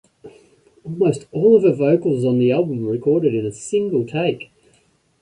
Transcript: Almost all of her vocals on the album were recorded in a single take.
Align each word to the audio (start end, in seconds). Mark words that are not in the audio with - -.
Almost 0.83 1.27
all 1.31 1.55
of 1.55 1.61
her 1.61 1.73
vocals 1.75 2.25
on 2.25 2.39
the 2.39 2.51
album 2.51 2.81
were 2.81 2.91
recorded 2.93 3.35
in 3.35 3.45
a 3.45 3.51
single 3.51 4.03
take. 4.03 4.51